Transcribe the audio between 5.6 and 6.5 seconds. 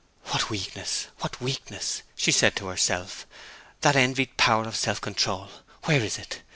where is it?